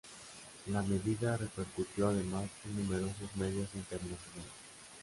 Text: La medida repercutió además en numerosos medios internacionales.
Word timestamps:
La 0.65 0.81
medida 0.81 1.37
repercutió 1.37 2.07
además 2.07 2.49
en 2.65 2.75
numerosos 2.75 3.35
medios 3.35 3.69
internacionales. 3.75 4.47